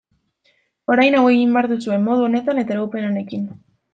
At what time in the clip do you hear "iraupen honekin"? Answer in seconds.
2.79-3.47